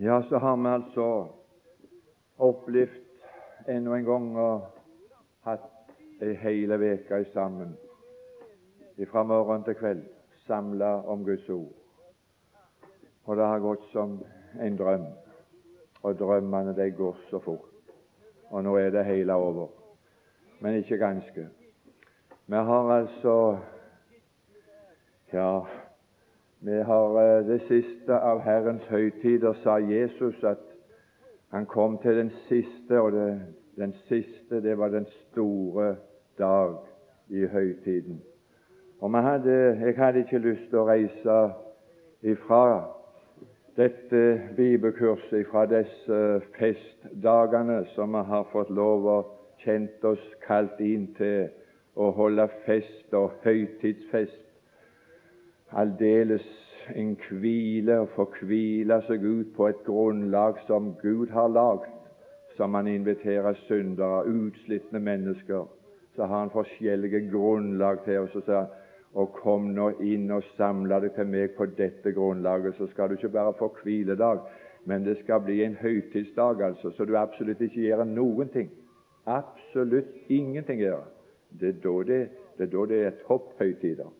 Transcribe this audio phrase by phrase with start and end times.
[0.00, 1.28] Ja, så har vi altså
[2.36, 4.66] opplevd enda en gang og
[5.46, 7.70] hatt ei heil uke sammen,
[9.08, 10.02] fra morgen til kveld,
[10.44, 11.72] samla om Guds ord.
[13.24, 14.18] Og det har gått som
[14.60, 15.06] en drøm,
[16.02, 17.72] og drømmene de går så fort.
[18.50, 19.68] Og nå er det hele over,
[20.60, 21.48] men ikke ganske.
[22.46, 23.58] Vi har altså
[25.32, 25.66] Ja,
[26.60, 30.62] vi har eh, det siste av Herrens høytider, sa Jesus at
[31.52, 33.40] han kom til den siste, og det,
[33.76, 35.96] den siste det var den store
[36.38, 36.76] dag
[37.28, 38.22] i høytiden.
[39.00, 39.50] Og hadde,
[39.84, 41.36] Jeg hadde ikke lyst til å reise
[42.22, 42.84] ifra
[43.76, 49.18] dette bibelkurset, fra disse festdagene som vi har fått lov å
[49.64, 51.50] kjent oss kalt inn til
[51.96, 54.45] å holde fest og høytidsfest
[55.72, 56.46] aldeles
[56.94, 61.90] en hvile og få hvile seg ut på et grunnlag som Gud har lagd,
[62.56, 65.66] som Han inviterer syndere, utslittne mennesker.
[66.16, 68.36] Så har Han forskjellige grunnlag til oss.
[68.36, 68.66] og sier
[69.16, 73.14] og kom nå inn og samla deg til meg på dette grunnlaget, så skal du
[73.16, 74.42] ikke bare få hviledag,
[74.84, 78.68] men det skal bli en høytidsdag, altså, så du absolutt ikke gjør noen ting.
[79.26, 81.08] Absolutt ingenting gjør.
[81.60, 82.20] Det er da det,
[82.58, 84.12] det, er, da det er topphøytider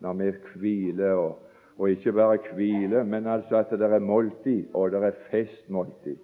[0.00, 1.38] når vi hviler, og,
[1.78, 6.16] og ikke bare hviler, men altså at det er måltid, og det er festmåltid.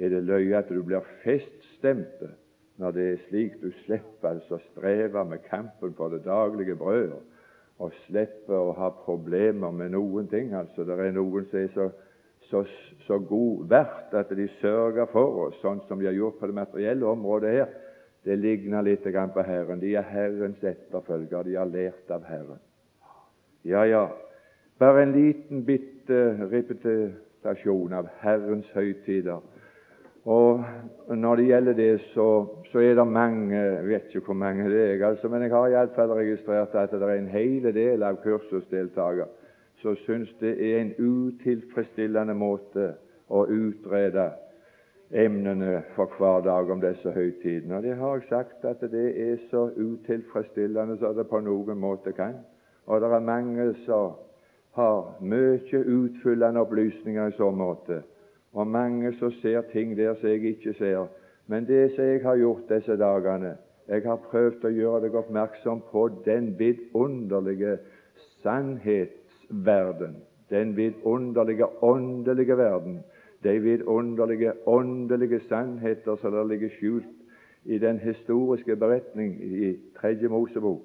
[0.00, 2.32] Er det løye at du blir feststemte
[2.82, 7.12] når det er slik du slipper altså streve med kampen for det daglige brød,
[7.78, 10.54] og slipper å ha problemer med noen ting?
[10.54, 11.88] Altså, det er noen som er så,
[12.50, 12.64] så,
[13.06, 16.58] så god verdt at de sørger for oss, sånn som de har gjort på det
[16.58, 17.72] materielle området her.
[18.24, 19.80] Det ligner litt på Herren.
[19.80, 21.44] De er Herrens etterfølgere.
[21.44, 22.62] De har lært av Herren.
[23.64, 24.06] Ja, ja,
[24.78, 29.40] bare en liten bitte repetasjon av Herrens høytider.
[30.24, 30.64] Og
[31.08, 34.82] Når det gjelder det, så, så er det mange Jeg vet ikke hvor mange det
[34.82, 39.26] er, altså, men jeg har iallfall registrert at det er en hel del av kursusdeltakere
[39.84, 42.94] som syns det er en utilfredsstillende måte
[43.28, 44.30] å utrede
[45.12, 47.76] emnene for hver dag om disse høytidene.
[47.76, 52.12] Og Det har jeg sagt at det er så utilfredsstillende som det på noen måte
[52.16, 52.40] kan.
[52.86, 54.12] Og det er mange som
[54.74, 58.02] har mye utfyllende opplysninger i så måte,
[58.52, 61.06] og mange som ser ting der som jeg ikke ser.
[61.46, 63.56] Men det som jeg har gjort disse dagene,
[63.88, 67.78] jeg har prøvd å gjøre deg oppmerksom på den vidunderlige
[68.42, 70.16] sannhetsverden,
[70.50, 73.02] den vidunderlige åndelige verden,
[73.44, 77.12] de vidunderlige åndelige sannheter som der ligger skjult
[77.64, 80.82] i den historiske beretning i Tredje Mosebok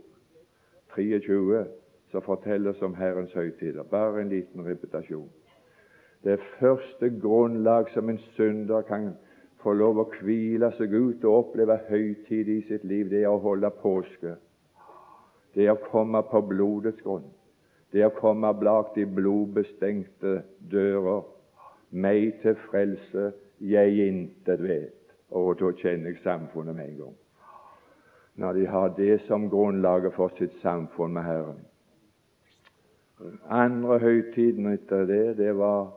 [0.95, 1.65] 23
[2.11, 3.83] som fortelles om Herrens høytider.
[3.83, 5.29] Bare en liten repetasjon.
[6.23, 9.13] Det første grunnlag som en synder kan
[9.63, 13.41] få lov å hvile seg ut og oppleve høytid i sitt liv, det er å
[13.43, 14.35] holde påske.
[15.55, 17.27] Det er å komme på blodets grunn.
[17.91, 20.41] Det er å komme bak de blodbestengte
[20.71, 21.23] dører.
[21.89, 23.31] Meg til frelse
[23.65, 24.95] jeg intet vet.
[25.33, 27.17] Og da kjenner jeg samfunnet med en gang.
[28.39, 31.65] Når de har det som grunnlaget for sitt samfunn med Herren
[33.49, 35.91] andre høytiden etter det, det var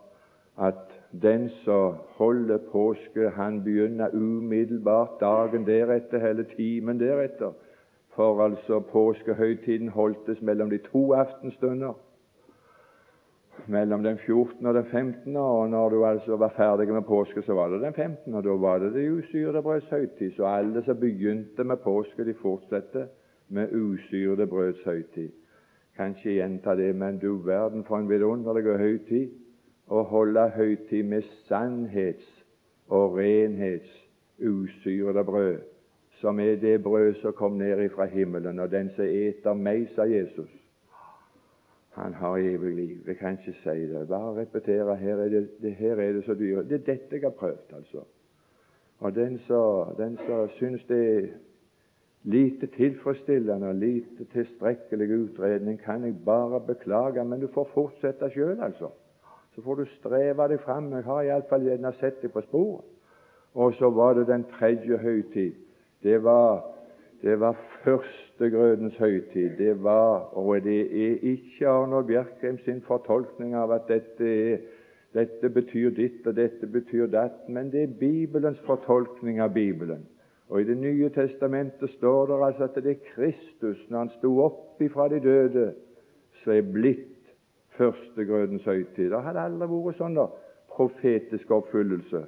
[0.59, 0.88] at
[1.22, 7.53] den som holder påske, han begynner umiddelbart dagen deretter eller timen deretter.
[8.15, 11.93] For altså påskehøytiden holdtes mellom de to aftenstunder,
[13.66, 14.66] mellom den 14.
[14.66, 15.37] og den 15.
[15.37, 18.34] Og når du altså var ferdig med påske, så var det den 15.
[18.34, 20.32] Og da var det det usyrede brøds høytid.
[20.37, 23.06] Så alle som begynte med påske, de fortsetter
[23.49, 25.31] med usyrede brøds høytid
[25.97, 29.31] kan ikke gjenta det, men du verden for en vidunderlig høytid
[29.93, 32.39] å holde høytid med sannhets-
[32.89, 33.93] og renhets
[34.39, 35.59] usyrede brød,
[36.21, 40.05] som er det brød som kom ned ifra himmelen, og den som eter meg, sa
[40.05, 40.51] Jesus,
[41.93, 42.97] han har evig liv.
[43.07, 44.09] Jeg kan ikke si det.
[44.09, 44.97] Bare repetere.
[44.97, 46.69] Her er det, det, her er det så dyrt.
[46.69, 48.05] Det er dette jeg har prøvd, altså.
[48.99, 51.31] Og den som syns det
[52.25, 58.61] lite tilfredsstillende og lite tilstrekkelig utredning, kan jeg bare beklage, men du får fortsette sjøl,
[58.63, 58.91] altså.
[59.55, 60.93] Så får du streve deg fram.
[60.93, 62.87] Jeg har iallfall gjerne sett deg på sporet.
[63.55, 65.59] Og så var det den tredje høytid.
[66.03, 66.63] Det var,
[67.23, 69.59] det var førstegrødens høytid.
[69.59, 74.65] Det var, og det er ikke Arnold Bjerkheim sin fortolkning av at dette, er,
[75.13, 80.07] dette betyr ditt og dette betyr datt, men det er Bibelens fortolkning av Bibelen.
[80.52, 84.32] Og I Det nye testamentet står det altså at det er Kristus, når han sto
[84.44, 85.72] opp ifra de døde,
[86.43, 87.31] som er blitt
[87.78, 89.08] førstegrødens høytid.
[89.10, 90.26] Det hadde aldri vært sånn da
[90.75, 92.20] profetisk oppfyllelse.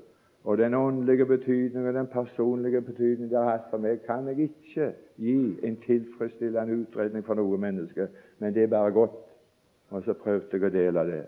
[0.44, 4.48] Og den åndelige betydning og den personlige betydning det har hatt for meg, kan jeg
[4.48, 4.88] ikke
[5.20, 5.36] gi
[5.68, 8.08] en tilfredsstillende utredning for noe menneske,
[8.40, 9.20] men det er bare godt.
[9.90, 11.22] Og så prøvde jeg å dele det.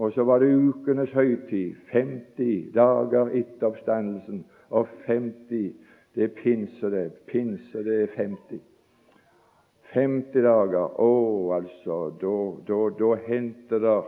[0.00, 5.74] Og så var det ukenes høytid, 50 dager etter oppstandelsen, og 50
[6.14, 7.12] det er pinse, det.
[7.26, 8.60] Pinse, det er 50.
[9.92, 10.98] 50 dager.
[11.00, 11.12] Å,
[11.56, 14.00] altså, da henter det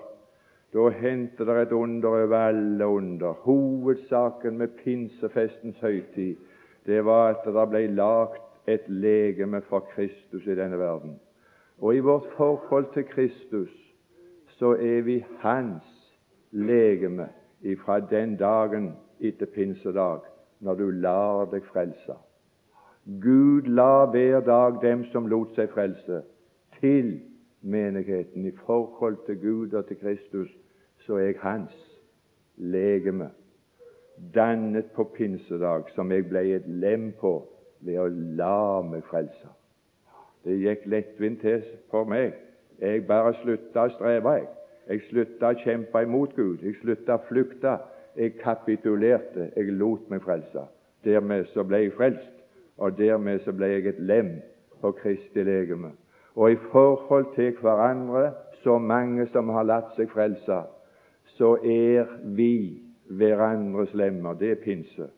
[0.75, 3.33] da hendte det et under over alle under.
[3.47, 6.37] Hovedsaken med pinsefestens høytid
[6.87, 11.15] det var at det ble lagt et legeme for Kristus i denne verden.
[11.79, 13.71] Og i vårt forhold til Kristus
[14.59, 15.87] så er vi Hans
[16.51, 17.29] legeme
[17.63, 20.27] ifra den dagen etter pinsedag,
[20.61, 22.17] når du lar deg frelse.
[23.05, 26.23] Gud la hver dag dem som lot seg frelse,
[26.81, 27.21] til
[27.61, 30.51] menigheten i forhold til Gud og til Kristus
[31.07, 31.75] så er jeg hans
[32.57, 33.31] legeme,
[34.35, 37.35] dannet på pinsedag, som jeg ble et lem på
[37.81, 39.51] ved å la meg frelse.
[40.45, 42.35] Det gikk lettvint til for meg.
[42.81, 44.35] Jeg bare slutta å streve.
[44.35, 44.49] Jeg
[44.89, 46.63] Jeg slutta å kjempe imot Gud.
[46.63, 47.79] Jeg slutta å flykte.
[48.17, 49.51] Jeg kapitulerte.
[49.57, 50.67] Jeg lot meg frelse.
[51.05, 52.33] Dermed så ble jeg frelst,
[52.79, 54.31] og dermed så ble jeg et lem
[54.81, 55.93] på Kristi legeme.
[56.35, 58.33] Og i forhold til hverandre,
[58.63, 60.63] så mange som har latt seg frelse,
[61.37, 62.81] så er vi
[63.11, 64.35] hverandres lemmer.
[64.35, 65.11] Det er pinse.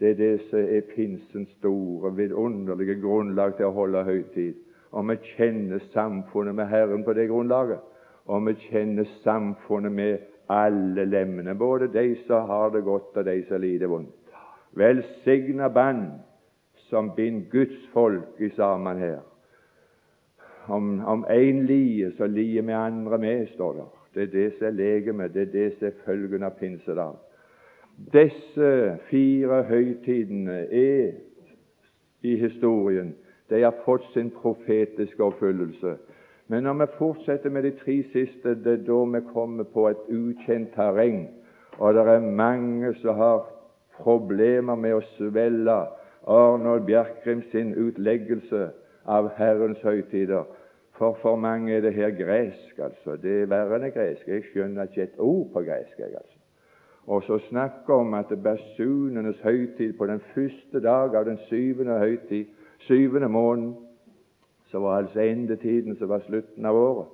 [0.00, 4.54] Det er det som er pinsens store, vidunderlige grunnlag til å holde høytid.
[4.92, 7.80] Og vi kjenner samfunnet med Herren på det grunnlaget.
[8.26, 10.18] Og vi kjenner samfunnet med
[10.50, 14.34] alle lemmene, både de som har det godt, og de som lider vondt.
[14.72, 16.06] Velsigna band
[16.90, 19.20] som binder Guds folk i sammen her.
[20.68, 23.88] Om én lider, så lider vi andre med, står det.
[24.14, 27.14] Det er det som er legemet, det er det som er følgen av pinsedag.
[28.12, 31.12] Disse fire høytidene er
[32.22, 33.14] i historien
[33.50, 35.96] de har fått sin profetiske oppfyllelse.
[36.50, 40.00] Men når vi fortsetter med de tre siste, det er da vi kommer på et
[40.10, 41.28] ukjent terreng.
[41.78, 43.44] Og det er mange som har
[44.00, 45.76] problemer med å svelge
[46.26, 48.64] Arnold Bjerkrim sin utleggelse
[49.06, 50.48] av Herrens høytider.
[50.98, 53.14] For for mange er det her gresk, altså.
[53.16, 54.26] Det er verre enn gresk.
[54.28, 55.98] Jeg skjønner ikke et ord på gresk.
[55.98, 56.38] jeg, altså.
[57.06, 62.50] Og så snakker om at basunenes høytid på den første dag av den syvende høytid,
[62.78, 63.76] syvende måneden,
[64.70, 67.06] så var altså endetiden som var slutten av året.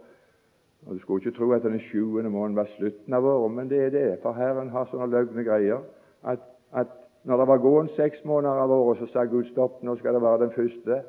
[0.87, 3.79] Og Du skulle ikke tro at den sjuende måneden var slutten av året, men det
[3.85, 4.19] er det.
[4.23, 5.81] For Herren har sånne løgne greier
[6.23, 6.43] at,
[6.73, 6.93] at
[7.25, 10.23] når det var gående seks måneder av året, så sa Gud stopp, nå skal det
[10.23, 11.01] være den første.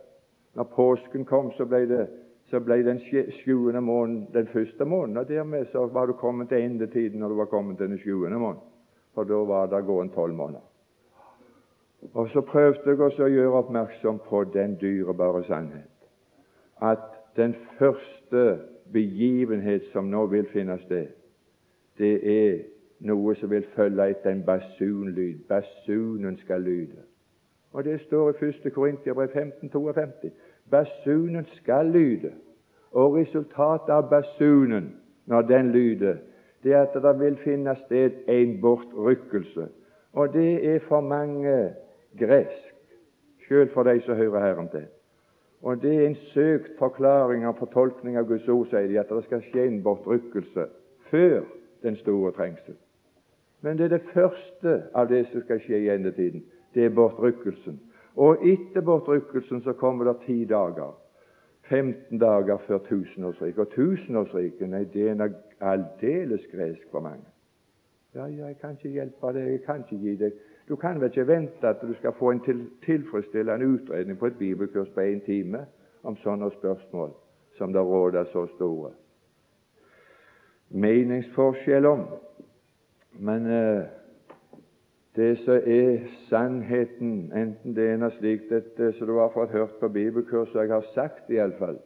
[0.55, 2.07] Når påsken kom, så ble det
[2.47, 3.01] så ble den
[3.43, 5.17] sjuende måneden den første måneden.
[5.17, 8.39] Og dermed så var du kommet til endetiden når du var kommet til den sjuende
[8.39, 8.63] måneden.
[9.13, 10.63] For da var det gående tolv måneder.
[12.13, 15.96] Og så prøvde jeg også å gjøre oppmerksom på den dyrebare sannhet
[16.81, 16.99] at
[17.35, 18.59] den første
[18.93, 21.07] begivenhet som nå vil finne sted,
[21.97, 22.57] det er
[22.99, 25.45] noe som vil følge etter en basunlyd.
[25.49, 27.03] Basunen skal lyde.
[27.73, 28.73] Og Det står i 1.
[28.73, 30.31] Korintiabrev 15, 52.
[30.71, 32.31] Basunen skal lyde.
[32.91, 34.95] Og resultatet av basunen,
[35.25, 36.17] når den lyder,
[36.63, 39.67] det er at det vil finne sted en bortrykkelse.
[40.13, 41.73] Og det er for mange
[42.17, 42.73] gresk,
[43.47, 44.87] selv for de som hører Herren til.
[45.61, 49.23] Og det er en søkt forklaring og fortolkning av Guds ord, sier de, at det
[49.25, 50.67] skal skje en bortrykkelse
[51.09, 51.41] før
[51.83, 52.77] den store trengsel.
[53.61, 56.43] Men det er det første av det som skal skje i endetiden.
[56.75, 57.79] Det er bortrykkelsen.
[58.17, 60.93] Og etter bortrykkelsen så kommer det ti dager.
[61.69, 63.59] 15 dager før tusenårsriket.
[63.59, 67.25] Og tusenårsriket nei, det er aldeles gresk for mange.
[68.15, 70.37] Ja, ja, jeg kan ikke hjelpe deg, jeg kan ikke gi deg
[70.67, 74.37] Du kan vel ikke vente at du skal få en til, tilfredsstillende utredning på et
[74.37, 75.65] bibelkurs på én time
[76.03, 77.13] om sånne spørsmål
[77.57, 78.91] som det råder så store
[80.69, 82.03] meningsforskjell om.
[83.19, 83.83] Men eh,
[85.15, 85.97] det som er
[86.29, 90.73] sannheten, enten det er noe slikt dette som du har fått hørt på bibelkurset jeg
[90.73, 91.79] har sagt iallfall,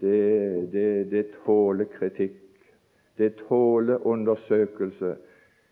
[0.00, 2.44] det, det, det tåler kritikk.
[3.18, 5.16] Det tåler undersøkelse.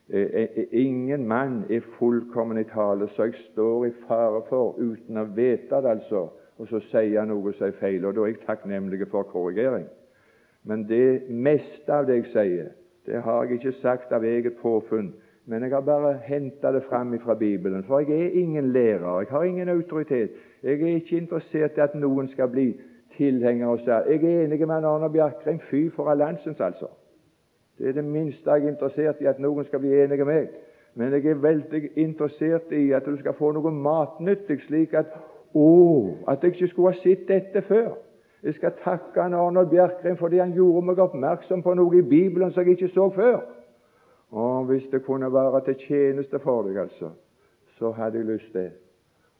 [0.09, 5.19] Eh, eh, ingen mann er fullkommen i tale, så jeg står i fare for, uten
[5.19, 8.05] å vite det, altså, og så sier jeg noe som er feil.
[8.07, 9.89] Og da er jeg takknemlig for korrigering.
[10.65, 12.69] Men det meste av det jeg sier,
[13.07, 15.11] det har jeg ikke sagt av eget påfunn,
[15.47, 17.85] men jeg har bare henta det fram fra Bibelen.
[17.87, 20.31] For jeg er ingen lærer, jeg har ingen autoritet.
[20.63, 22.73] Jeg er ikke interessert i at noen skal bli
[23.17, 24.07] tilhenger og sær.
[24.11, 25.59] Jeg er enig med Arne Bjerkreim.
[25.71, 26.91] Fy for alliansens, altså.
[27.79, 30.49] Det er det minste jeg er interessert i at noen skal bli enig med meg.
[30.97, 35.13] Men jeg er veldig interessert i at du skal få noe matnyttig, slik at
[35.53, 35.67] å,
[36.29, 37.91] at jeg ikke skulle ha sett dette før.
[38.43, 42.53] Jeg skal takke han Arnold Bjerkreim fordi han gjorde meg oppmerksom på noe i Bibelen
[42.53, 43.39] som jeg ikke så før.
[44.31, 47.11] Og Hvis det kunne være til tjeneste for deg, altså,
[47.79, 48.73] så hadde jeg lyst til det.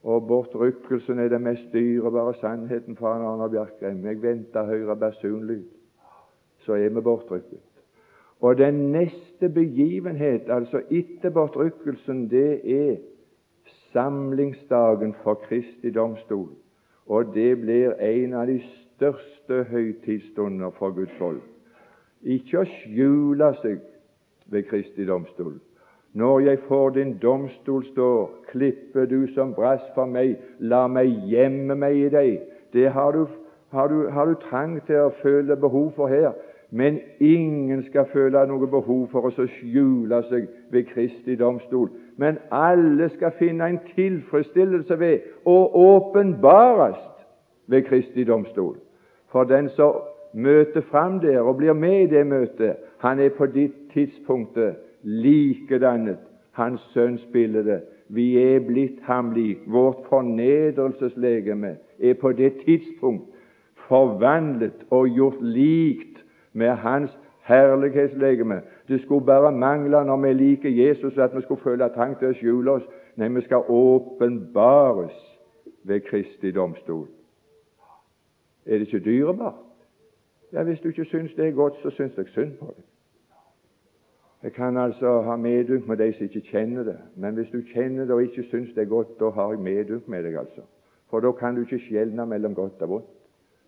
[0.07, 4.05] Og bortrykkelsen er det mest dyrebare sannheten for han Arnold Bjerkreim.
[4.07, 5.63] Jeg venter å høre
[6.67, 7.76] så er vi bortrykket.
[8.41, 12.97] Og den neste begivenhet, altså etter bortrykkelsen, det er
[13.93, 16.49] samlingsdagen for Kristi domstol.
[17.07, 18.61] Og det blir en av de
[18.97, 21.45] største høytidsstunder for Guds folk.
[22.23, 23.81] Ikke å skjule seg
[24.51, 25.57] ved Kristi domstol.
[26.17, 31.77] Når jeg for din domstol står, klipper du som brass for meg, la meg gjemme
[31.77, 32.39] meg i deg.
[32.73, 33.27] Det har du,
[33.71, 36.33] har du, har du trang til å føle behov for her.
[36.71, 41.91] Men ingen skal føle noe behov for å skjule seg ved Kristi domstol.
[42.19, 46.99] Men alle skal finne en tilfredsstillelse ved å åpenbares
[47.71, 48.77] ved Kristi domstol.
[49.31, 50.03] For den som
[50.35, 56.19] møter fram der og blir med i det møtet, han er på ditt tidspunktet likedannet
[56.57, 57.83] Hans sønns bilde.
[58.09, 59.59] Vi er blitt ham lik.
[59.67, 63.29] Vårt fornedrelseslegeme er på det tidspunkt
[63.89, 66.23] forvandlet og gjort likt
[66.57, 67.11] med Hans
[67.47, 68.63] herlighetslegeme.
[68.89, 72.39] Det skulle bare mangle når vi liker Jesus, at vi skulle føle trang til å
[72.39, 72.89] skjule oss.
[73.17, 75.15] Nei, vi skal åpenbares
[75.85, 77.07] ved Kristi domstol.
[78.67, 79.63] Er det ikke dyrebart?
[80.53, 82.85] Ja, Hvis du ikke syns det er godt, så syns jeg synd på deg.
[84.43, 88.05] Jeg kan altså ha medynk med de som ikke kjenner det, men hvis du kjenner
[88.05, 90.37] det og ikke syns det er godt, da har jeg medynk med deg.
[90.37, 90.63] altså.
[91.11, 93.11] For da kan du ikke skjelne mellom godt og vondt.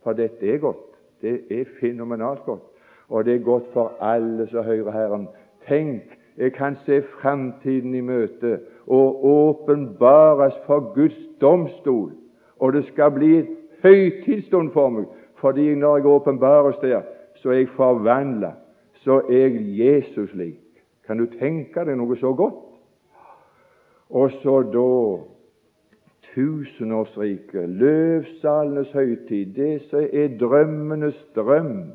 [0.03, 0.85] For dette er godt.
[1.23, 2.63] Det er fenomenalt godt.
[3.09, 5.29] Og det er godt for alle som hører Herren.
[5.69, 6.03] Tenk,
[6.37, 12.13] jeg kan se framtiden i møte og åpenbares for Guds domstol.
[12.59, 13.49] Og det skal bli et
[13.83, 15.05] høytidsstund for meg,
[15.41, 17.03] fordi når jeg åpenbares der,
[17.35, 18.53] så er jeg forvandla.
[18.93, 20.65] Så er jeg Jesus lik.
[21.07, 22.65] Kan du tenke deg noe så godt?
[24.11, 24.89] Og så da
[26.35, 31.91] tusenårsriket, løvsalenes høytid, det som er drømmenes drøm,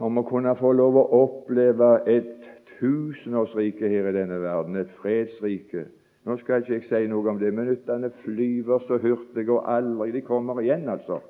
[0.00, 2.36] om å kunne få lov å oppleve et
[2.78, 5.84] tusenårsrike her i denne verden, et fredsrike.
[6.24, 7.52] Nå skal ikke jeg si noe om det.
[7.56, 11.20] Minuttene flyver så hurtig, og aldri de kommer igjen, altså.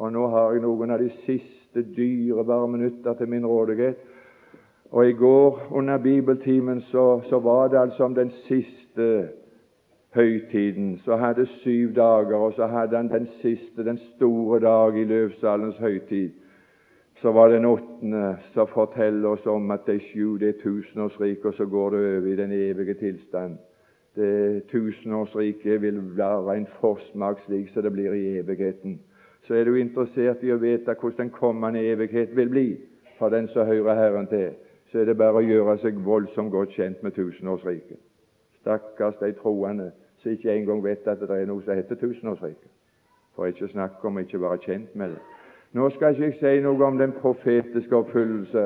[0.00, 3.98] Og nå har jeg noen av de siste dyrebare minutter til min rådighet.
[4.90, 9.28] Og I går under bibeltimen så, så var det altså om den siste
[10.14, 10.98] høytiden.
[11.04, 15.78] Så hadde syv dager, og så hadde han den siste, den store dag i løvsalens
[15.78, 16.30] høytid.
[17.20, 21.44] Så var det den åttende som forteller oss om at de sju det er tusenårsriket,
[21.44, 23.58] og så går det over i den evige tilstand.
[24.16, 29.00] Det Tusenårsriket vil være en forsmak slik som det blir i evigheten.
[29.46, 32.66] Så er du interessert i å vite hvordan den kommende evighet vil bli
[33.18, 34.50] for den som hører Herren til
[34.92, 37.98] så er det bare å gjøre seg voldsomt godt kjent med tusenårsriket.
[38.60, 39.90] Stakkars de troende
[40.22, 42.70] som ikke engang vet at det er noe som heter tusenårsriket.
[43.36, 45.20] For ikke å snakke om ikke være kjent med det.
[45.72, 48.64] Nå skal ikke jeg si noe om den profetiske oppfyllelse,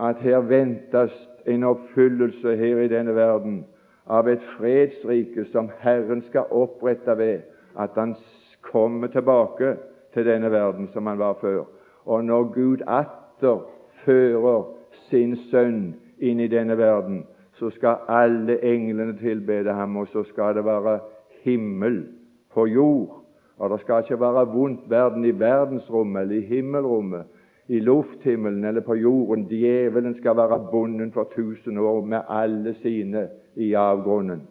[0.00, 1.14] at her ventes
[1.46, 3.64] en oppfyllelse her i denne verden
[4.06, 7.40] av et fredsrike som Herren skal opprette ved
[7.78, 8.14] at Han
[8.62, 9.76] kommer tilbake
[10.14, 11.64] til denne verden som han var før.
[12.04, 13.66] Og når Gud atter
[14.04, 14.62] fører
[15.10, 17.24] sin sønn inn i denne verden,
[17.58, 21.00] så skal alle englene tilbede ham, og så skal det være
[21.42, 22.06] himmel
[22.54, 23.25] på jord.
[23.58, 27.24] Og det skal ikke være vondt verden i verdensrommet eller i himmelrommet,
[27.68, 29.46] i lufthimmelen eller på jorden.
[29.48, 34.42] Djevelen skal være bonden for tusen år med alle sine i avgrunnen.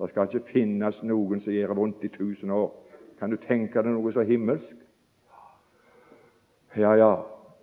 [0.00, 2.70] Det skal ikke finnes noen som gjør vondt i tusen år.
[3.20, 4.76] Kan du tenke deg noe så himmelsk?
[6.76, 7.10] Ja, ja,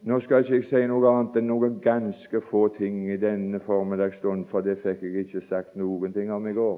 [0.03, 4.45] nå skal ikke jeg si noe annet enn noen ganske få ting i denne formiddagsstund,
[4.51, 6.77] for det fikk jeg ikke sagt noen ting om i går,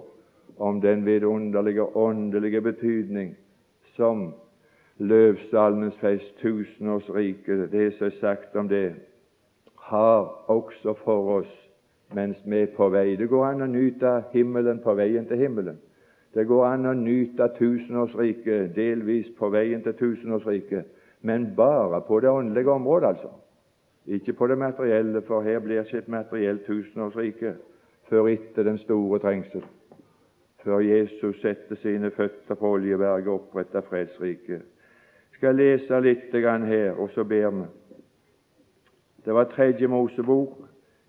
[0.58, 3.34] om den vidunderlige åndelige betydning
[3.96, 4.34] som
[5.00, 8.96] Løvsalmens fest, tusenårsriket, det som er sagt om det,
[9.76, 11.56] har også for oss
[12.14, 13.16] mens vi er på vei.
[13.16, 15.78] Det går an å nyte himmelen på veien til himmelen.
[16.34, 22.30] Det går an å nyte tusenårsriket delvis på veien til tusenårsriket men bare på det
[22.30, 23.28] åndelige området, altså.
[24.06, 27.54] Ikke på det materielle, for her blir ikke et materielt tusenårsrike
[28.10, 29.64] før etter den store trengsel,
[30.64, 34.62] før Jesus setter sine føtter på Oljeberget og oppretter fredsriket.
[35.34, 37.66] Skal lese litt her, og så ber vi.
[39.26, 40.58] Det var Tredje Mosebok,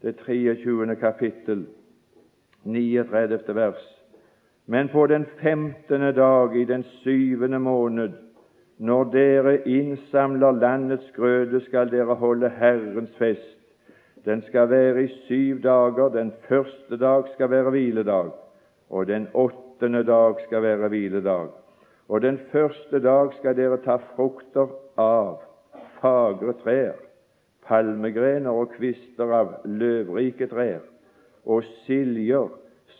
[0.02, 0.96] det 23.
[0.96, 1.66] kapittel,
[2.64, 3.54] 39.
[3.54, 4.00] vers.
[4.66, 8.10] Men på den femtende dag i den syvende måned,
[8.78, 13.58] når dere innsamler landets grøde, skal dere holde Herrens fest.
[14.24, 16.08] Den skal være i syv dager.
[16.08, 18.30] Den første dag skal være hviledag,
[18.90, 21.48] og den åttende dag skal være hviledag.
[22.08, 25.38] Og den første dag skal dere ta frukter av
[26.00, 26.96] fagre trær,
[27.66, 30.82] palmegrener og kvister av løvrike trær,
[31.46, 32.50] og siljer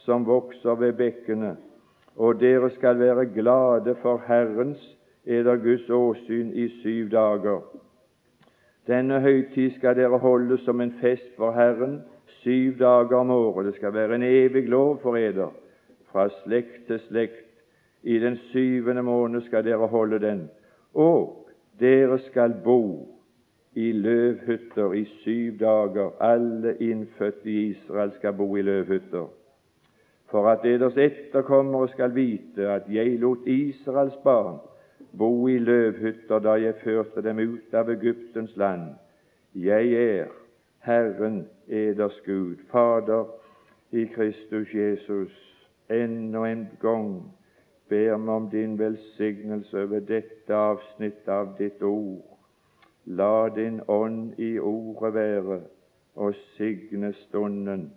[0.04, 1.56] som vokser ved bekkene,
[2.16, 4.82] og dere skal være glade for Herrens
[5.26, 7.60] eder Guds åsyn i syv dager.
[8.86, 12.00] Denne høytid skal dere holde som en fest for Herren
[12.40, 13.66] syv dager om året.
[13.66, 15.50] Det skal være en evig lov for eder,
[16.12, 17.46] fra slekt til slekt.
[18.02, 20.50] I den syvende måned skal dere holde den,
[20.94, 21.48] og
[21.80, 23.08] dere skal bo
[23.74, 26.10] i løvhytter i syv dager.
[26.20, 29.26] Alle innfødte i Israel skal bo i løvhytter.
[30.30, 34.58] For at eders etterkommere skal vite at jeg lot Israels barn
[35.18, 38.94] bo i løvhytter da jeg førte dem ut av Egyptens land.
[39.54, 40.26] Jeg er
[40.78, 43.24] Herren eders Gud, Fader
[43.92, 45.49] i Kristus Jesus.
[45.90, 47.32] Ennå en gang
[47.88, 52.22] ber vi om din velsignelse over dette avsnittet av ditt ord.
[53.06, 55.60] La din ånd i ordet være,
[56.14, 57.92] og signe stunden,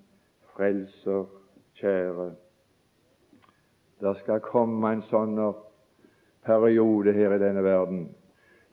[0.55, 1.25] frelser
[1.77, 2.31] kjære.
[4.01, 5.37] Det skal komme en sånn
[6.45, 8.07] periode her i denne verden.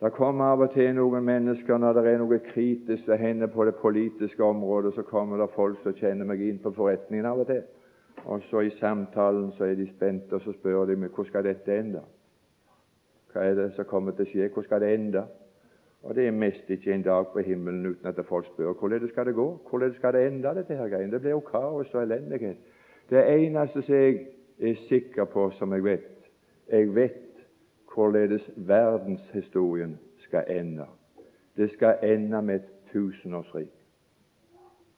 [0.01, 3.69] Det kommer av og til noen mennesker når det er noe kritisk som hender på
[3.69, 7.51] det politiske området, så kommer det folk som kjenner meg inn på forretningen av og
[7.53, 7.63] til.
[8.25, 11.45] Og så i samtalen så er de spente, og så spør de meg hvor skal
[11.45, 12.03] dette ende.
[13.33, 14.49] Hva er det som kommer til å skje?
[14.55, 15.23] Hvor skal det ende?
[16.03, 19.27] Og det er mest ikke en dag på himmelen uten at folk spør hvordan skal
[19.27, 19.49] det gå.
[19.71, 21.13] Hvordan skal det ende, dette her greiene?
[21.13, 22.57] Det blir jo kaos og elendighet.
[23.11, 24.27] Det eneste som jeg
[24.61, 26.07] er sikker på, som jeg vet
[26.71, 27.47] Jeg vet
[27.95, 30.85] hvorledes verdenshistorien skal ende.
[31.57, 33.73] Det skal ende med et tusenårsrik.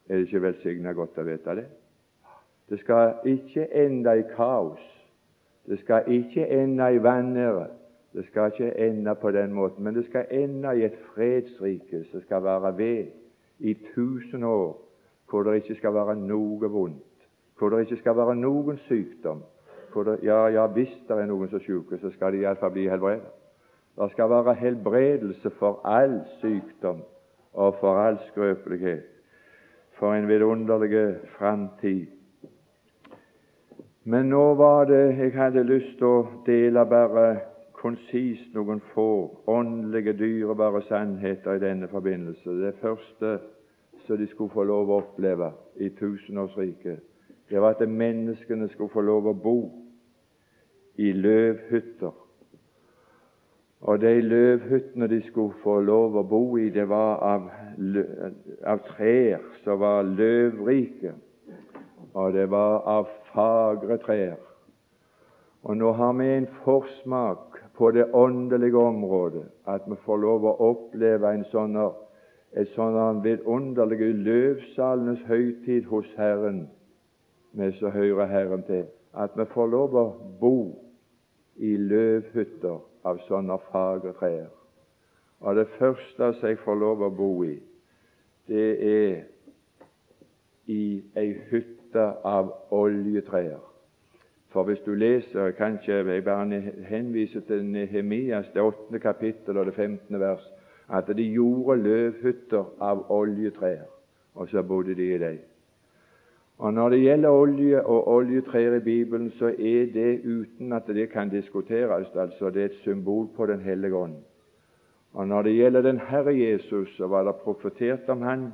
[0.09, 1.65] Er det ikke velsigna godt å vite det?
[2.69, 4.81] Det skal ikke ende i kaos.
[5.67, 7.67] Det skal ikke ende i vanære.
[8.13, 12.21] Det skal ikke ende på den måten, men det skal ende i et fredsrike som
[12.21, 13.07] skal være ved
[13.59, 14.89] i tusen år,
[15.31, 19.43] hvor det ikke skal være noe vondt, hvor det ikke skal være noen sykdom,
[19.95, 22.89] det, ja, ja, hvis det er noen som er syke, så skal de iallfall bli
[22.89, 23.29] helbredet.
[23.97, 27.03] Det skal være helbredelse for all sykdom
[27.53, 29.05] og for all skrøpelighet.
[29.99, 32.07] For en vidunderlig framtid.
[34.05, 37.27] Men nå var det jeg hadde lyst til å dele bare
[37.79, 39.07] konsist noen få
[39.47, 42.51] åndelige, dyrebare sannheter i denne forbindelse.
[42.51, 43.37] Det første
[44.07, 46.99] som de skulle få lov å oppleve i tusenårsriket,
[47.51, 49.57] det var at menneskene skulle få lov å bo
[50.99, 52.19] i løvhytter.
[53.83, 57.51] Og de løvhyttene de skulle få lov å bo i, det var av,
[58.67, 61.15] av trær som var løvrike,
[62.15, 64.39] og det var av fagre trær.
[65.63, 70.57] Og nå har vi en forsmak på det åndelige området, at vi får lov å
[70.71, 71.79] oppleve en sånn
[72.53, 76.67] et sånn vidunderlig løvsalenes høytid hos Herren,
[77.57, 80.05] vi som hører Herren til at vi får lov å
[80.41, 80.57] bo
[81.57, 84.49] i løvhytter av sånne fagre trær.
[85.43, 87.57] Og det første som jeg får lov å bo i,
[88.49, 89.23] det er
[90.71, 90.83] i
[91.19, 91.82] ei hytte
[92.25, 93.61] av oljetrær.
[94.53, 99.75] For hvis du leser kanskje Jeg bare henviser til Nehemias, det åttende kapittel og det
[99.75, 100.53] femtende vers,
[100.89, 103.89] at de gjorde løvhytter av oljetrær,
[104.35, 105.39] og så bodde de i dem.
[106.59, 111.11] Og Når det gjelder olje og oljetrær i Bibelen, så er det uten at det
[111.11, 112.09] kan diskuteres.
[112.15, 114.17] altså Det er et symbol på Den hellige ånd.
[115.13, 118.53] Og Når det gjelder den Herre Jesus, så var det profetert om han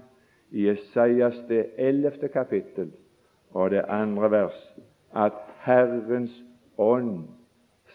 [0.51, 2.91] i Esaias det ellevte kapittel
[3.55, 4.77] og det andre vers
[5.17, 5.33] at
[5.65, 6.45] Herrens
[6.79, 7.29] ånd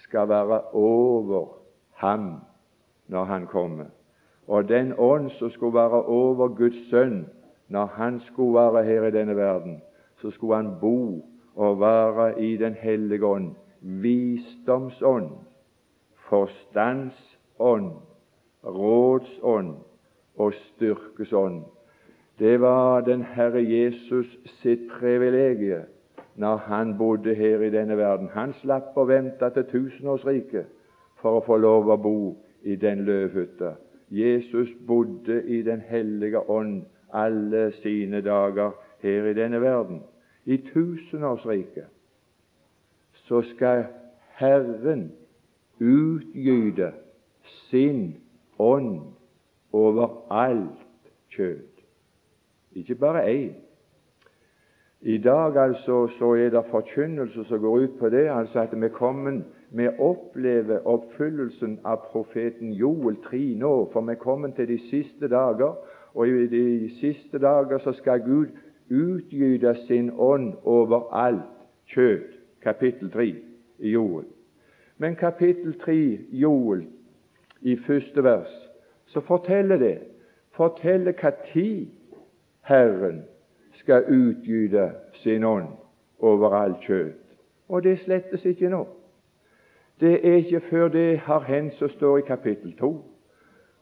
[0.04, 1.48] skal være over
[1.94, 2.36] ham
[3.08, 3.86] når han kommer.
[4.48, 7.28] Og den ånd som skulle være over Guds sønn
[7.68, 9.82] når han skulle være her i denne verden,
[10.22, 15.30] så skulle han bo og være i Den hellige ånd, visdomsånd,
[16.30, 17.92] forstandsånd,
[18.64, 19.76] rådsånd
[20.38, 21.64] og styrkesånd.
[22.44, 25.86] Det var den Herre Jesus sitt privilegium
[26.36, 28.28] når han bodde her i denne verden.
[28.34, 30.66] Han slapp å vente til tusenårsriket
[31.22, 32.18] for å få lov å bo
[32.68, 33.78] i den løvhytta.
[34.12, 40.02] Jesus bodde i Den hellige ånd alle sine dager her i denne verden.
[40.46, 41.88] I tusenårsriket
[43.24, 43.86] så skal
[44.36, 45.12] Herren
[45.80, 46.92] utgyte
[47.70, 48.18] sin
[48.60, 49.00] ånd
[49.72, 50.84] over alt
[51.30, 51.73] kjød.
[52.76, 53.52] Ikke bare ei.
[55.02, 58.90] I dag altså så er det forkynnelse som går ut på det, altså at vi
[58.90, 65.28] kommer vi opplever oppfyllelsen av profeten Joel 3 nå, for vi kommer til de siste
[65.28, 65.76] dager,
[66.14, 68.48] og i de siste dager så skal Gud
[68.90, 71.50] utgyte sin ånd over alt
[71.90, 73.26] kjøtt, Kapittel 3
[73.80, 74.26] i Joel.
[74.98, 76.86] Men kapittel 3 Joel
[77.62, 78.54] i første vers
[79.06, 79.98] så forteller det
[80.56, 81.90] forteller hva tid
[82.64, 83.24] Herren
[83.74, 85.68] skal utgyte sin ånd
[86.20, 87.20] over all kjøtt.
[87.70, 88.86] Og det slettes ikke nå.
[90.00, 92.94] Det er ikke før det har hendt som står i kapittel 2.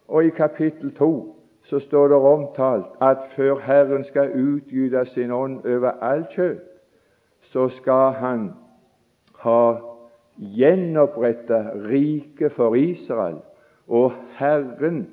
[0.08, 5.66] Og i kapittel 2 så står det omtalt at før Herren skal utgyte sin ånd
[5.66, 6.68] over all kjøtt,
[7.42, 8.54] så skal Han
[9.40, 9.78] ha
[10.38, 13.38] gjenoppretta riket for Israel,
[13.88, 15.08] og Herren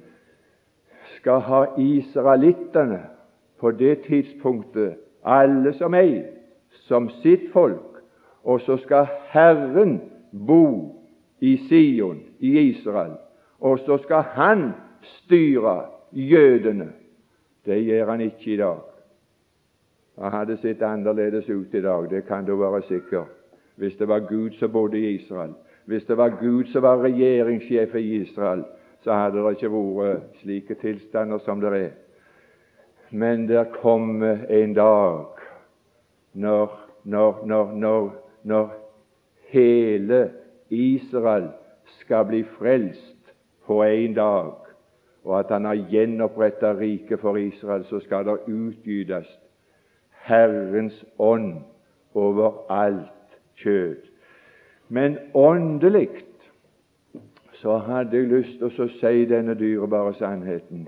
[1.17, 3.01] skal ha israelittene
[3.61, 4.95] på det tidspunktet,
[5.25, 6.23] alle som ei,
[6.71, 8.03] som sitt folk,
[8.45, 10.01] og så skal Herren
[10.33, 10.95] bo
[11.41, 13.17] i Sion, i Israel,
[13.61, 14.71] og så skal han
[15.03, 16.93] styre jødene.
[17.67, 18.79] Det gjør han ikke i dag.
[20.19, 23.25] Han hadde sett annerledes ut i dag, det kan du være sikker,
[23.77, 25.53] hvis det var Gud som bodde i Israel.
[25.87, 28.65] Hvis det var Gud som var regjeringssjef i Israel,
[29.01, 31.93] så hadde det ikke vært slike tilstander som det er.
[33.11, 35.27] Men der kommer en dag
[36.33, 38.71] når, når, når, når, når
[39.49, 40.31] hele
[40.71, 41.49] Israel
[41.85, 43.33] skal bli frelst
[43.67, 44.53] på én dag,
[45.25, 49.39] og at han har gjenoppretta riket for Israel, så skal det utgytes
[50.11, 51.55] Herrens ånd
[52.15, 53.97] over alt kjød.
[54.89, 56.09] Men åndelig
[57.53, 60.87] så hadde jeg lyst til å si denne dyrebare sannheten.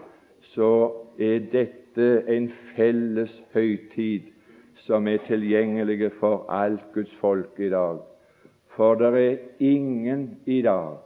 [0.55, 4.31] Så er dette en felles høytid
[4.87, 8.01] som er tilgjengelig for alt Guds folk i dag.
[8.77, 10.99] For det er ingen i dag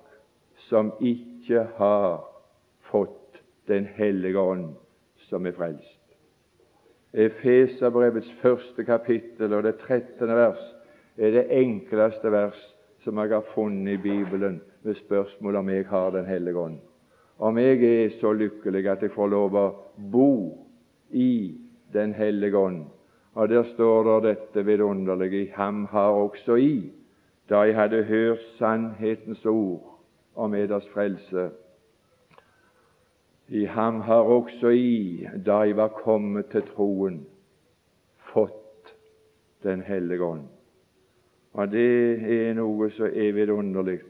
[0.69, 2.25] som ikke har
[2.91, 3.21] fått
[3.65, 4.75] Den hellige ånd,
[5.17, 6.01] som er frelst.
[7.17, 10.61] Efeserbrevets første kapittel og det trettende vers
[11.17, 12.59] er det enkleste vers
[13.05, 16.77] som jeg har funnet i Bibelen ved spørsmål om jeg har Den hellige ånd.
[17.39, 19.67] Om jeg er så lykkelig at jeg får lov å
[19.97, 20.29] bo
[21.15, 21.61] i
[21.93, 22.85] Den hellige ånd.
[23.35, 26.93] Og der står det dette vidunderlige i ham har også i
[27.49, 30.01] da jeg hadde hørt sannhetens ord
[30.35, 31.51] om eders frelse.
[33.49, 37.27] I ham har også i, da jeg var kommet til troen,
[38.33, 38.61] fått
[39.63, 40.49] Den hellige ånd.
[41.53, 44.01] Og det er noe så evig underlig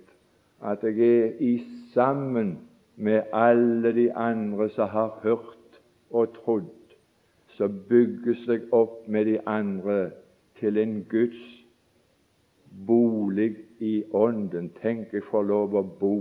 [0.64, 1.53] at jeg er i
[1.93, 2.57] sammen
[2.97, 5.79] med alle de andre som har hørt
[6.11, 6.84] og trodd,
[7.57, 10.11] så bygges jeg opp med de andre
[10.59, 11.64] til en Guds
[12.87, 14.71] bolig i Ånden.
[14.83, 16.17] Tenk, jeg får lov å bo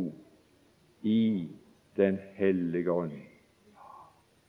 [1.02, 1.50] i
[1.98, 3.20] Den hellige ånd.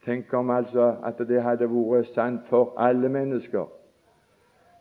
[0.05, 3.67] Tenk om altså at det hadde vært sant for alle mennesker,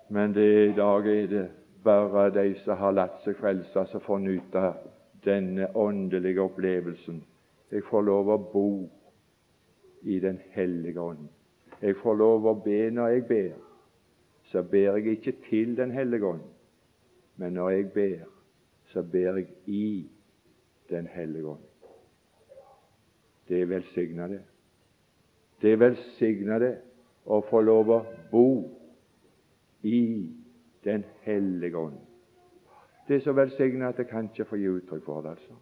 [0.09, 1.43] men det, i dag er det
[1.83, 4.63] bare de som har latt seg frelse, som får nyte
[5.25, 7.23] denne åndelige opplevelsen.
[7.71, 8.67] Jeg får lov å bo
[10.03, 11.27] i Den hellige ånd.
[11.83, 13.55] Jeg får lov å be når jeg ber.
[14.47, 16.41] Så ber jeg ikke til Den hellige ånd,
[17.37, 18.23] men når jeg ber,
[18.93, 20.07] så ber jeg i
[20.89, 21.65] Den hellige ånd.
[23.47, 24.41] Det er velsigna, det.
[25.61, 26.73] Det er velsigna, det,
[27.25, 27.99] å få lov å
[28.31, 28.47] bo
[29.83, 30.31] i
[30.83, 31.99] Den hellige ånd.
[33.07, 35.35] Det er så velsigna at jeg kan ikke få gi uttrykk for det.
[35.35, 35.55] altså.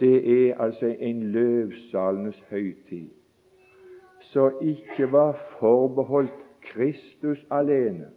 [0.00, 3.10] Det er altså en løvsalenes høytid
[4.32, 8.10] som ikke var forbeholdt Kristus alene.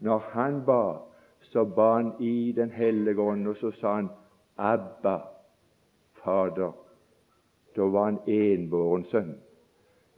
[0.00, 0.98] Når han ba,
[1.40, 4.08] så ba han i Den hellige ånd, og så sa han
[4.56, 5.18] Abba,
[6.24, 6.72] Fader.
[7.76, 9.36] Da var han enbåren sønn.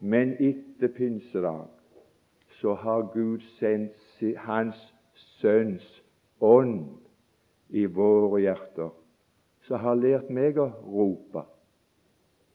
[0.01, 1.67] Men etter pinsedag
[2.61, 4.77] så har Gud sendt Hans
[5.15, 6.03] Sønns
[6.41, 6.87] ånd
[7.69, 8.91] i våre hjerter,
[9.67, 11.45] som har lært meg å rope.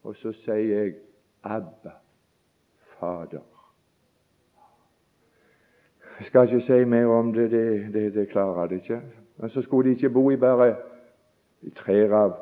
[0.06, 0.96] Og så sier jeg
[1.44, 2.00] Abba,
[3.00, 3.44] Fader.
[6.20, 9.02] Jeg skal ikke si mer om det, det, det, det klarer det ikke.
[9.38, 10.76] Men så skulle de ikke bo i bare
[11.62, 12.36] i trær av,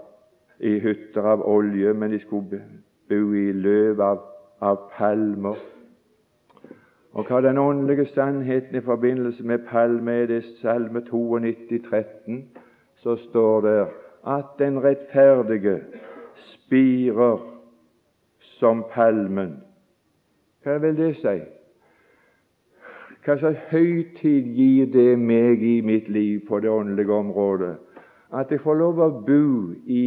[0.59, 2.61] i hytter av olje, men de skulle
[3.09, 4.21] bo i løv av,
[4.61, 5.57] av palmer.
[7.13, 12.39] Og hva den åndelige sannheten i forbindelse med palme er, det Salme 92, 13,
[13.03, 13.87] så står det
[14.27, 15.79] at den rettferdige
[16.53, 17.37] spirer
[18.39, 19.61] som palmen.
[20.63, 21.37] Hva vil det si?
[23.23, 27.75] Hva slags høytid gir det meg i mitt liv på det åndelige området?
[28.33, 30.05] At jeg får lov å bo i,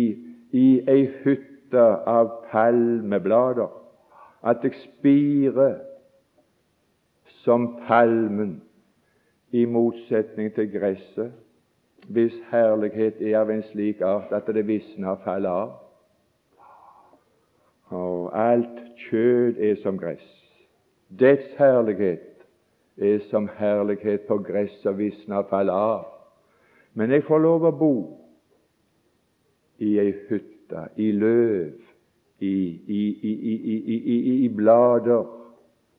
[0.53, 3.69] i ei hytte av palmeblader.
[4.45, 5.79] At jeg spirer
[7.45, 8.63] som palmen,
[9.51, 11.33] i motsetning til gresset,
[12.09, 15.71] hvis herlighet er av en slik art at det visner og faller av.
[17.95, 20.46] Og alt kjød er som gress.
[21.09, 22.47] Dets herlighet
[22.97, 26.07] er som herlighet på gress og visner faller av.
[26.95, 27.93] Men jeg får lov å bo
[29.79, 31.77] i ei hytte, i løv,
[32.41, 32.57] i,
[32.89, 35.29] i, i, i blader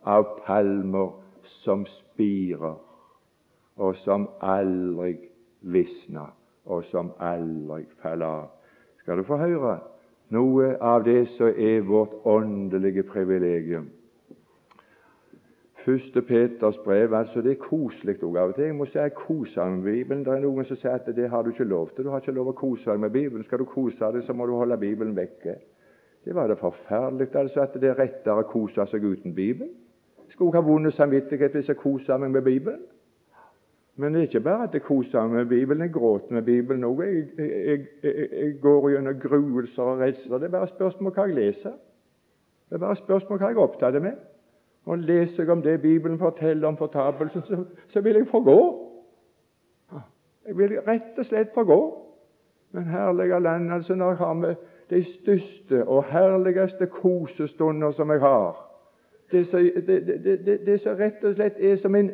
[0.07, 1.13] av palmer
[1.63, 2.75] som spirer,
[3.77, 5.13] og som aldri
[5.61, 6.33] visner,
[6.65, 8.49] og som aldri faller av.
[9.01, 9.77] Skal du få høre
[10.35, 13.87] noe av det som er vårt åndelige privilegium?
[15.87, 18.65] Første Peters brev altså det er koselig òg av og til.
[18.67, 20.23] Jeg må si jeg koser meg med Bibelen.
[20.25, 22.03] Det er noen som sier at det har du ikke lov til.
[22.03, 23.45] Du har ikke lov å kose deg med Bibelen.
[23.47, 25.55] Skal du kose deg, så må du holde Bibelen vekke.
[26.27, 29.71] Det var det forferdelig altså at det er rettere å kose seg uten Bibelen.
[30.27, 32.83] Skulle jeg ha vond samvittighet hvis jeg koser meg med Bibelen?
[33.95, 36.83] Men det er ikke bare at jeg koser meg med Bibelen, jeg gråter med Bibelen
[36.83, 37.05] òg.
[37.07, 40.37] Jeg, jeg, jeg, jeg, går gjennom gruelser og redsler.
[40.37, 41.83] Det er bare spørsmål hva jeg leser.
[42.67, 44.25] Det er bare spørsmål hva jeg er opptatt med.
[44.87, 48.59] Og Leser jeg om det Bibelen forteller om fortapelsen, så, så vil jeg forgå.
[50.47, 51.79] Jeg vil rett og slett forgå.
[52.71, 54.55] Men herlige land, altså når jeg har med
[54.89, 58.63] de største og herligste kosestunder som jeg har,
[59.31, 60.07] det som, det,
[60.45, 62.11] det, det rett og slett er som en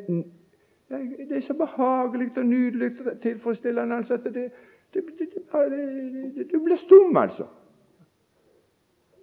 [0.90, 4.52] Det er så behagelig og nydelig og tilfredsstillende altså, at det,
[6.54, 7.46] Du blir stum, altså.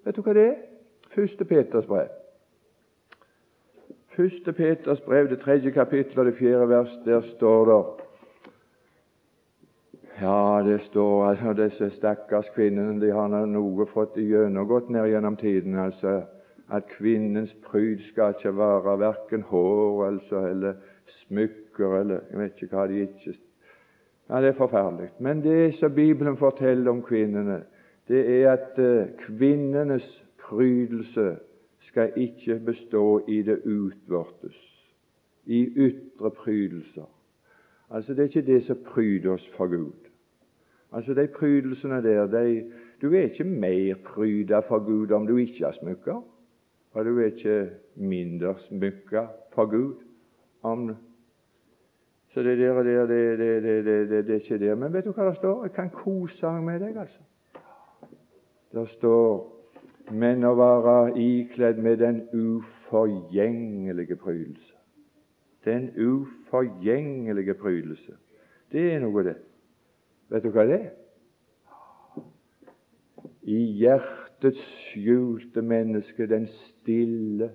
[0.04, 0.56] Vet du hva det er?
[1.14, 2.19] Første Peters brev.
[4.16, 7.84] Første Peters brev, det tredje kapittel og det fjerde vers, der står det
[10.20, 15.78] Ja, det står altså disse stakkars kvinnene de har noe fått gjennomgått ned gjennom tiden.
[15.78, 16.22] altså
[16.70, 20.74] at kvinnens pryd skal ikke være verken hår altså, eller
[21.24, 23.34] smykker eller jeg vet ikke hva de ikke
[24.30, 25.08] Ja, Det er forferdelig.
[25.18, 27.62] Men det som Bibelen forteller om kvinnene,
[28.08, 31.36] det er at uh, kvinnenes prydelse
[31.90, 34.58] skal ikke bestå i det utvortes,
[35.46, 37.08] i ytre prydelser.
[37.90, 40.10] Altså, Det er ikke det som pryder oss for Gud.
[40.92, 42.72] Altså, De prydelsene der de,
[43.02, 46.22] Du er ikke mer pryda for Gud om du ikke har smykker.
[46.92, 49.94] Og du er ikke mindre smykka for Gud.
[50.62, 50.96] Om,
[52.34, 54.78] så det der, der det, det, det, det, er ikke det.
[54.78, 55.64] Men vet du hva det står?
[55.64, 57.22] Jeg kan kose meg med deg, altså.
[58.72, 59.59] Det står
[60.10, 64.74] men å være ikledd med den uforgjengelige prydelse.
[65.64, 68.16] Den uforgjengelige prydelse.
[68.72, 69.36] Det er noe, det.
[70.30, 70.90] Vet du hva det er?
[73.50, 77.50] I hjertets skjulte menneske, den stille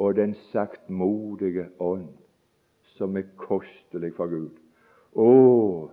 [0.00, 2.08] og den saktmodige ånd,
[2.96, 4.56] som er kostelig for Gud.
[5.12, 5.90] Å,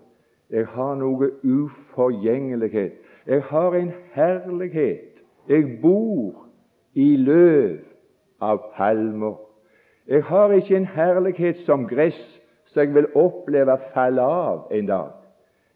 [0.50, 2.96] jeg har noe uforgjengelighet.
[3.28, 5.09] Jeg har en herlighet.
[5.50, 6.46] Jeg bor
[6.94, 7.80] i løv
[8.42, 9.38] av palmer.
[10.08, 12.20] Jeg har ikke en herlighet som gress,
[12.66, 15.10] så jeg vil oppleve falle av en dag.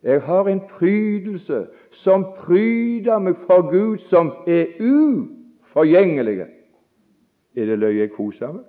[0.04, 1.66] Jeg har en prydelse
[2.04, 6.46] som pryder meg for Gud, som er uforgjengelig.
[7.56, 8.66] Er det løye jeg koser meg?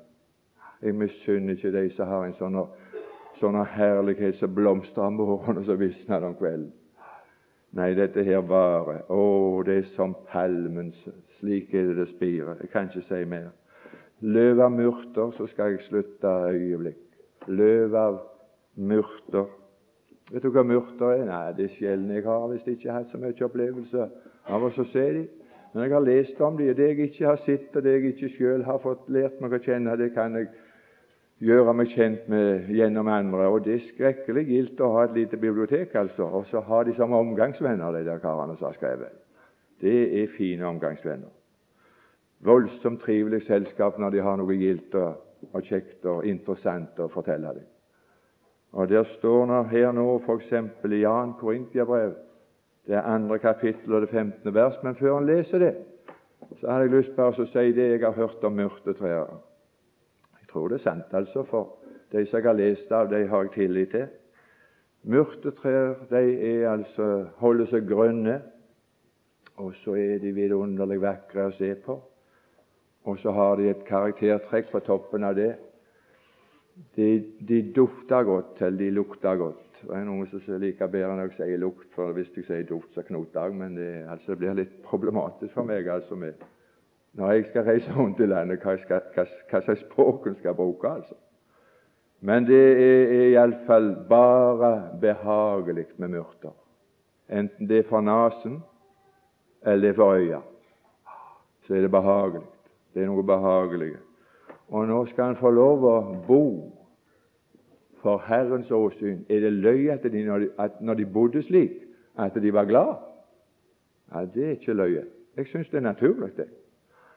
[0.85, 2.57] Jeg misunner ikke de som har en sånn,
[3.41, 6.73] sånn herlighet som blomstrer om morgenen og så visner om kvelden.
[7.75, 9.03] Nei, dette her varer.
[9.11, 10.93] Å, det er som palmen.
[11.41, 12.61] Slik er det det spirer.
[12.63, 13.49] Jeg kan ikke si mer.
[14.23, 17.01] Løv av murter, så skal jeg slutte øyeblikk.
[17.51, 18.21] Løv av
[18.79, 19.51] murter.
[20.31, 21.25] Vet du hva murter er?
[21.29, 24.07] Nei, det er sjelden jeg har hvis jeg ikke har hatt så mye opplevelse
[24.55, 25.27] av å se dem.
[25.75, 28.31] Men jeg har lest om dem, det jeg ikke har sett, og det jeg ikke
[28.39, 30.53] selv har fått lært meg å kjenne, det kan jeg
[31.45, 33.49] gjøre meg kjent med gjennom andre.
[33.49, 36.95] Og det er skrekkelig gildt å ha et lite bibliotek, altså, og så ha de
[36.97, 39.21] som omgangsvenner, de der karene som har skrevet.
[39.81, 41.33] Det er fine omgangsvenner.
[42.45, 47.55] Voldsomt trivelig selskap når de har noe gildt og, og kjekt og interessant å fortelle
[47.57, 47.71] dem.
[48.75, 50.53] Og Der står det her nå f.eks.
[50.85, 52.15] i Jan Korintiabrev,
[52.87, 54.55] det andre kapittel og det 15.
[54.55, 54.75] vers.
[54.83, 55.75] Men før han leser det,
[56.61, 59.31] så har jeg lyst bare å si det jeg har hørt om myrtetrær.
[60.55, 61.73] Tror det er sant, altså, for
[62.13, 64.05] de som jeg har lest av, de har jeg tillit til.
[65.11, 67.09] Myrtetrær de er altså,
[67.41, 68.37] holder seg grønne,
[69.59, 71.99] og så er de vidunderlig vakre å se på.
[73.11, 75.51] Og så har de et karaktertrekk på toppen av det.
[76.95, 77.11] De,
[77.51, 79.83] de dufter godt, eller de lukter godt.
[79.83, 82.95] Det er noen som liker bedre når jeg sier lukt, for hvis jeg sier duft,
[82.95, 83.59] så knoter jeg.
[83.59, 86.39] Men det, altså, det blir litt problematisk for meg altså, med,
[87.15, 90.55] når jeg skal reise rundt i landet, hva, skal, hva, hva slags språk hun skal
[90.55, 90.89] bruke.
[90.89, 91.15] altså.
[92.21, 96.55] Men det er iallfall bare behagelig med myrter,
[97.29, 98.63] enten det er for nesen
[99.67, 100.41] eller det er for øya.
[101.67, 102.47] Så er det behagelig.
[102.95, 103.95] Det er noe behagelig.
[104.69, 105.95] Og nå skal han få lov å
[106.27, 106.45] bo
[108.03, 109.25] for Herrens åsyn.
[109.29, 111.81] Er det løye at, de, når, de, at når de bodde slik,
[112.19, 112.95] at de var glad?
[114.13, 115.05] Ja, Det er ikke løye.
[115.37, 116.49] Jeg syns det er naturlig, det.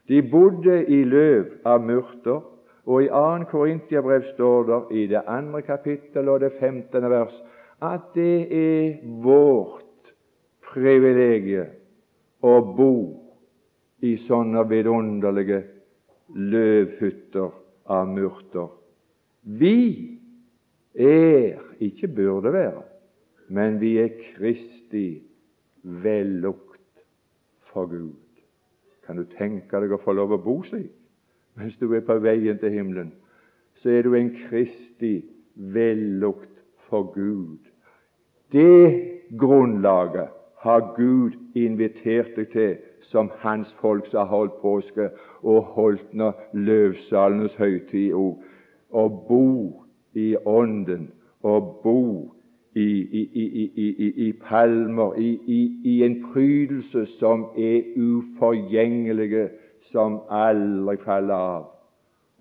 [0.08, 2.44] De bodde i løv av murter,
[2.88, 3.48] og i 2.
[3.52, 7.10] Korintiabrev står det i det andre kapittel og det 15.
[7.12, 7.36] vers
[7.84, 10.14] at det er vårt
[10.72, 11.74] privilegium
[12.42, 12.94] å bo
[14.06, 15.62] i sånne vidunderlige
[16.34, 17.52] løvhytter
[17.92, 18.70] av murter.
[19.44, 19.80] Vi
[20.98, 22.84] er, ikke burde være,
[23.54, 25.08] men vi er Kristi
[25.84, 27.04] vellukt
[27.72, 28.27] for Gud.
[29.08, 30.92] Kan du tenke deg å få lov å bo slik?
[31.58, 33.14] Mens du er på veien til himmelen,
[33.82, 35.24] så er du en kristig
[35.56, 37.64] vellukt for Gud.
[38.54, 40.30] Det grunnlaget
[40.62, 45.10] har Gud invitert deg til som Hans folk som har holdt påske
[45.42, 48.42] og holdt nå løvsalenes høytid òg.
[48.92, 49.48] Å bo
[50.18, 51.10] i Ånden
[51.48, 52.02] og bo
[52.78, 59.50] i, palmer, i, en prydelse som er uforgjengelig,
[59.92, 61.66] som aldri faller av,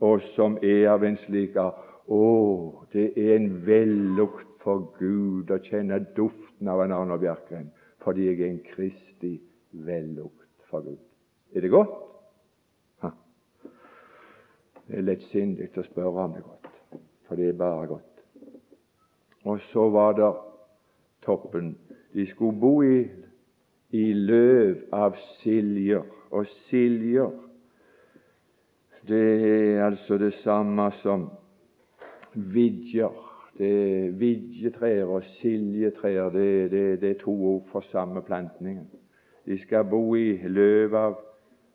[0.00, 2.26] og som er av en slik art Å,
[2.94, 7.66] det er en vellukt for Gud å kjenne duften av en annen Bjerkreim,
[8.04, 9.32] fordi jeg er en kristig
[9.88, 11.02] vellukt for Gud.
[11.50, 11.96] Er det godt?
[13.02, 13.10] Ha.
[14.86, 16.66] Det er lettsindig å spørre om det er godt
[17.26, 18.15] for det er bare godt.
[19.46, 20.32] Og så var det
[21.22, 21.76] toppen.
[22.14, 23.04] De skulle bo i,
[23.90, 26.02] i løv av siljer.
[26.30, 27.30] Og siljer,
[29.06, 31.28] det er altså det samme som
[32.34, 33.22] vidjer.
[33.58, 38.90] Det er Vidjetrær og siljetrær det, det, det er to ord for samme plantningen.
[39.46, 41.14] De skal bo i løv av,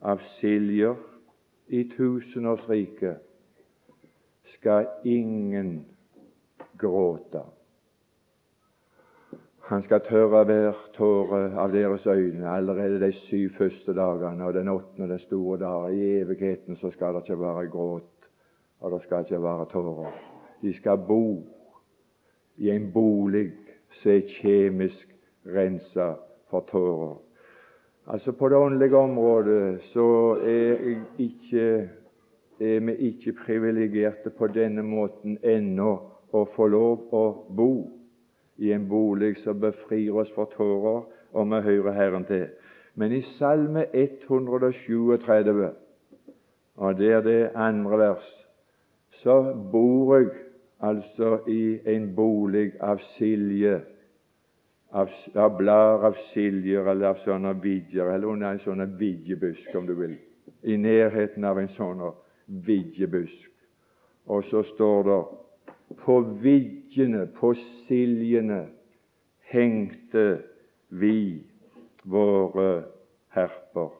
[0.01, 0.99] av siljer
[1.71, 3.17] i tusenårsriket
[4.57, 5.85] skal ingen
[6.77, 7.41] gråte.
[9.61, 14.67] Han skal tørre hver tåre av deres øyne allerede de syv første dagene, og den
[14.67, 15.93] åttende, den store dag.
[15.93, 18.27] I evigheten så skal det ikke være gråt,
[18.79, 20.11] og det skal ikke være tårer.
[20.61, 21.43] De skal bo
[22.57, 23.51] i en bolig
[24.01, 25.07] som er kjemisk
[25.45, 26.13] rensa
[26.49, 27.15] for tårer.
[28.07, 31.89] Altså På det åndelige området så er ikke
[32.59, 35.91] er vi ikke privilegerte på denne måten ennå
[36.33, 37.23] å få lov å
[37.57, 38.00] bo
[38.61, 42.45] i en bolig som befrir oss for tårer, og vi hører Herren til.
[42.95, 45.69] Men i Salme 137,
[46.75, 48.27] og det er det andre vers,
[49.23, 50.29] så bor jeg
[50.81, 53.79] altså i en bolig av silje,
[54.91, 59.87] av, av blader av siljer eller av sånne vidjer, eller under en sånn vidjebusk, om
[59.89, 60.17] du vil,
[60.63, 62.01] i nærheten av en sånn
[62.65, 63.49] vidjebusk.
[64.29, 65.21] Og så står det
[65.99, 67.53] på vidjene, på
[67.87, 68.65] siljene,
[69.51, 70.25] hengte
[70.89, 71.43] vi
[72.03, 72.83] våre
[73.35, 73.91] herper.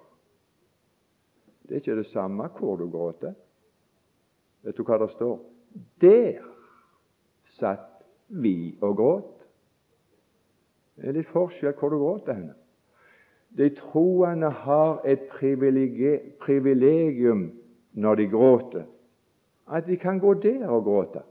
[1.64, 3.36] Det er ikke det samme hvor du gråter.
[4.62, 5.38] Vet du hva det står?
[6.02, 6.42] Der
[7.58, 9.38] satt vi og gråt.
[10.96, 12.56] Det er litt forskjell hvor du gråter henne.
[13.58, 17.50] De troende har et privilegium
[17.92, 18.86] når de gråter,
[19.68, 21.22] at de kan gå der og gråte.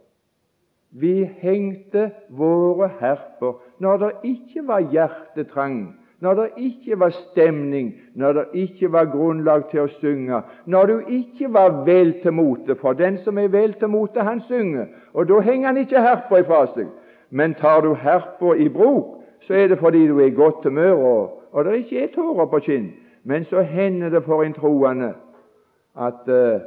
[0.90, 8.32] Vi hengte våre herper når det ikke var hjertetrang, når det ikke var stemning, når
[8.32, 12.74] det ikke var grunnlag til å synge, når du ikke var vel til mote.
[12.76, 16.42] For den som er vel til mote, han synger, og da henger han ikke herpa
[16.42, 16.90] ifra seg.
[17.30, 20.92] Men tar du herpa i bruk, så er det fordi du er i godt humør,
[20.92, 21.22] og,
[21.52, 22.90] og det ikke er tårer på kinn.
[23.24, 25.14] Men så hender det for en troende
[25.96, 26.60] at uh,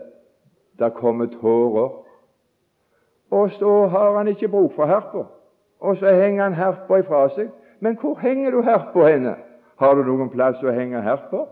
[0.80, 2.03] det kommer tårer.
[3.34, 5.24] Og så har han ikke bruk for herpa,
[5.82, 7.50] og så henger han herpa ifra seg.
[7.82, 9.34] Men hvor henger du herpa henne?
[9.82, 11.48] Har du noen plass å henge herpa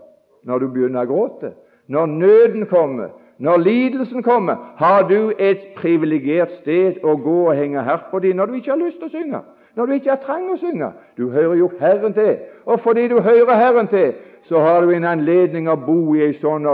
[0.46, 1.50] når du begynner å gråte?
[1.90, 3.10] Når nøden kommer,
[3.42, 8.46] når lidelsen kommer, har du et privilegert sted å gå og henge herpa di når
[8.46, 9.42] du ikke har lyst til å synge,
[9.74, 10.92] når du ikke har trang å synge.
[11.18, 14.14] Du hører jo Herren til, og fordi du hører Herren til,
[14.46, 16.68] så har du en anledning å bo i ei sånn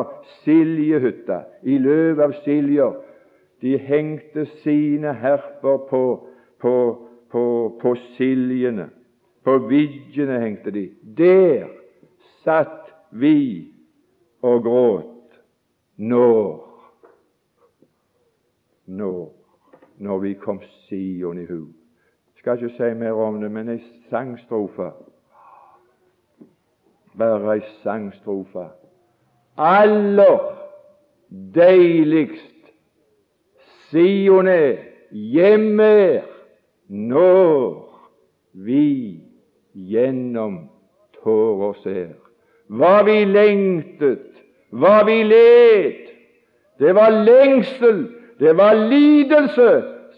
[0.44, 2.96] siljehytte, i løv av siljer.
[3.62, 6.28] De hengte sine herper på,
[6.61, 6.74] på,
[7.30, 7.44] på,
[7.80, 8.90] på siljene.
[9.44, 10.90] På vidjene hengte de.
[11.18, 11.66] Der
[12.44, 13.72] satt vi
[14.42, 15.40] og gråt
[15.96, 16.64] når
[18.86, 19.38] Når
[19.98, 21.66] når vi kom Sion i hu.
[22.38, 23.80] Skal ikke si mer om det, men ei
[24.11, 24.92] sangstrofe.
[27.18, 28.68] Bare ei sangstrofe.
[29.56, 30.38] Aller
[31.54, 32.57] deiligst
[33.91, 34.76] Sion er,
[35.11, 36.22] hjemme er,
[36.89, 37.89] når
[38.53, 39.20] vi
[39.74, 40.59] gjennom
[41.22, 42.12] tårer ser.
[42.68, 44.26] Hva vi lengtet,
[44.70, 46.09] hva vi led.
[46.78, 48.07] Det var lengsel,
[48.39, 49.70] det var lidelse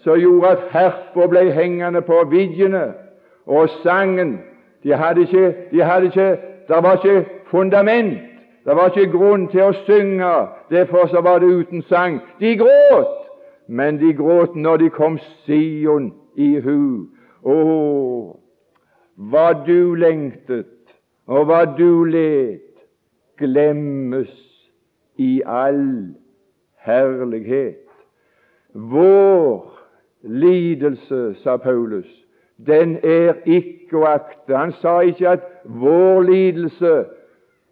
[0.03, 2.91] som gjorde at herpå ble hengende på vidjene.
[3.45, 4.39] Og sangen
[4.83, 8.19] de hadde ikke, de hadde ikke, Det var ikke fundament,
[8.65, 10.29] det var ikke grunn til å synge.
[10.69, 12.21] Derfor så var det uten sang.
[12.39, 13.20] De gråt,
[13.71, 17.07] men de gråt når de kom Sion i hu.
[17.47, 17.57] Å,
[19.31, 20.73] hva du lengtet,
[21.31, 22.65] og hva du let,
[23.39, 24.33] glemmes
[25.15, 26.11] i all
[26.83, 27.87] herlighet.
[28.73, 29.63] Vår
[30.27, 32.09] lidelse, sa Paulus,
[32.59, 34.51] den er ikke å akte.
[34.51, 36.93] Han sa ikke at vår lidelse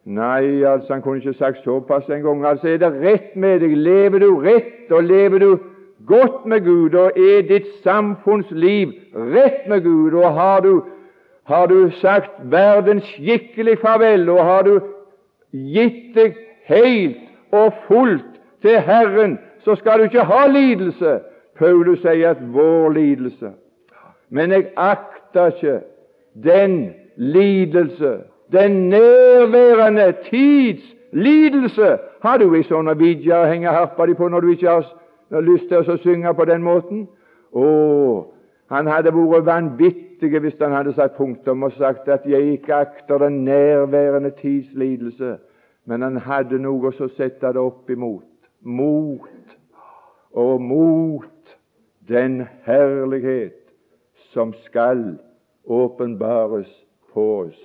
[0.10, 2.40] Nei, altså han kunne ikke sagt såpass en gang.
[2.48, 3.76] Altså er det rett med deg.
[3.78, 5.50] Lever du rett, og lever du
[6.08, 10.82] godt med Gud, og er ditt samfunnsliv rett med Gud, og har du
[11.50, 14.80] har du sagt verden skikkelig farvel, og har du
[15.52, 16.36] gitt deg
[16.70, 17.18] helt
[17.52, 21.20] og fullt til Herren, så skal du ikke ha lidelse.
[21.58, 23.52] Paulus sier at vår lidelse.
[24.30, 25.80] Men jeg akter ikke
[26.44, 28.20] den lidelse,
[28.52, 31.98] den nærværende tids lidelse.
[32.22, 34.86] Har du ei sånn vidje å henge harpa di på når du ikke har
[35.30, 37.08] lyst til å synge på den måten?
[37.54, 37.66] Å,
[38.70, 43.18] han hadde vært vanvittig hvis han hadde satt punktum og sagt at 'jeg ikke akter
[43.18, 45.38] den nærværende tids lidelse',
[45.86, 48.24] men han hadde noe å sette det opp imot.
[48.62, 49.58] Mot
[50.34, 51.58] og mot
[52.08, 53.56] den herlighet
[54.34, 55.18] som skal
[55.66, 57.60] åpenbares på oss.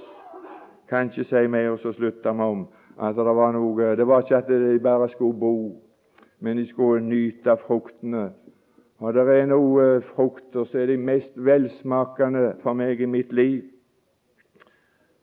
[0.88, 2.66] Kan ikke si mer, så slutter vi om
[3.00, 5.72] at det var noe Det var ikke at de bare skulle bo,
[6.44, 8.28] men de skulle nyte fruktene
[9.04, 13.64] og det er noen frukter som er de mest velsmakende for meg i mitt liv.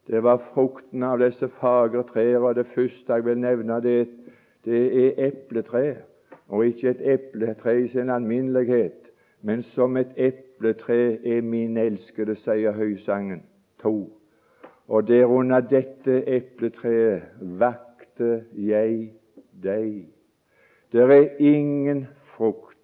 [0.05, 4.09] Det var frukten av disse fagre trær, og det første jeg vil nevne, det,
[4.65, 6.01] det er epletre.
[6.51, 9.07] Og ikke et epletre i sin alminnelighet,
[9.41, 13.45] men som et epletre er min elskede, sier høysangen
[13.81, 14.11] to.
[14.91, 19.13] Og derunder dette epletreet vakte jeg
[19.63, 20.09] deg.
[20.91, 22.77] Det er ingen frukt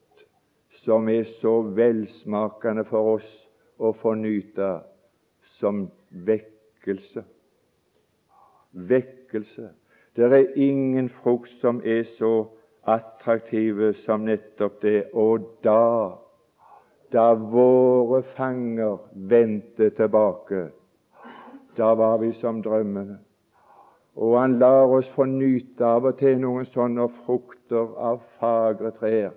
[0.84, 3.32] som er så velsmakende for oss
[3.80, 4.70] å få nyte
[5.60, 7.26] som vekkelse.
[8.72, 9.68] Vekkelse.
[10.16, 12.48] Det er ingen frukt som er så
[12.88, 15.04] attraktive som nettopp det.
[15.14, 16.16] Og da,
[17.12, 20.70] da våre fanger vendte tilbake,
[21.78, 23.20] da var vi som drømmene.
[24.18, 29.36] Og han lar oss få nyte av og til noen sånne frukter av fagre trær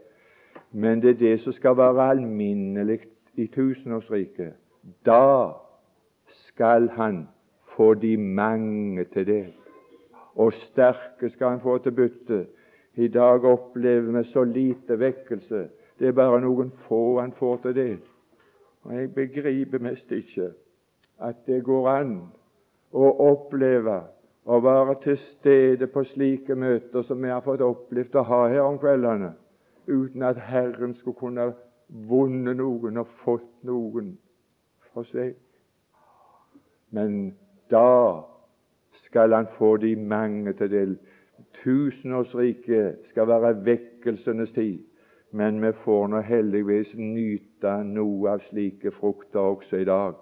[0.73, 3.01] men det er det som skal være alminnelig
[3.35, 4.53] i tusenårsriket.
[5.07, 5.53] Da
[6.47, 7.29] skal han
[7.77, 9.47] få de mange til det,
[10.35, 12.47] og sterke skal han få til bytte.
[12.95, 15.69] I dag opplever vi så lite vekkelse.
[15.99, 17.99] Det er bare noen få han får til det.
[18.83, 20.53] Og Jeg begriper mest ikke
[21.21, 22.15] at det går an
[22.93, 24.01] å oppleve
[24.51, 28.65] å være til stede på slike møter som vi har fått opplevd å ha her
[28.65, 29.35] om kveldene
[29.87, 31.53] uten at Herren skulle kunne
[32.11, 34.17] vunnet noen og fått noen
[34.91, 35.37] for seg.
[36.91, 37.37] Men
[37.71, 38.23] da
[39.07, 40.99] skal han få de mange til del.
[41.63, 44.79] Tusenårsriket skal være vekkelsenes tid,
[45.31, 50.19] men vi får nå heldigvis nyte noe av slike frukter også i dag.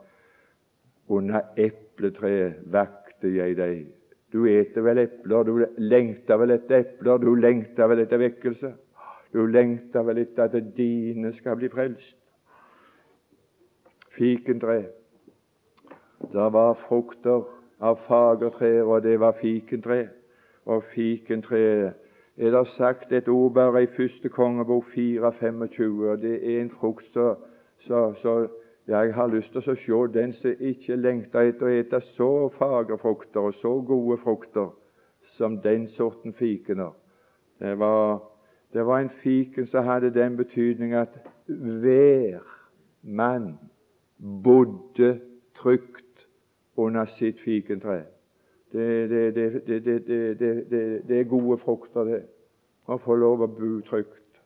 [1.08, 3.97] Under epletreet vakte jeg deg.
[4.32, 8.72] Du eter vel epler, du lengter vel etter epler, du lengter vel etter vekkelse?
[9.32, 12.16] Du lengter vel etter at dine skal bli frelst.
[14.18, 14.82] Fikentre.
[16.32, 17.46] Det var frukter
[17.80, 20.08] av fagertrær, og det var fikentre.
[20.68, 21.94] Og fikentreet
[22.36, 27.16] er det sagt et ord bare i første kongebok 4.25, og det er en frukt
[27.86, 28.48] så
[28.88, 32.96] jeg har lyst til å se den som ikke lengter etter å ete så fagre
[32.98, 34.70] frukter og så gode frukter
[35.36, 36.94] som den sorten fikener.
[37.60, 38.22] Det var,
[38.72, 42.40] det var en fiken som hadde den betydning at hver
[43.02, 43.58] mann
[44.44, 45.20] bodde
[45.60, 46.24] trygt
[46.76, 48.02] under sitt fikentre.
[48.72, 49.34] Det, det,
[51.08, 52.24] det, er gode frukter, det,
[52.88, 54.42] å få lov å bo trygt.